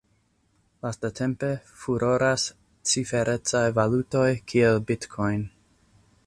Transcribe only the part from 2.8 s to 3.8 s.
ciferecaj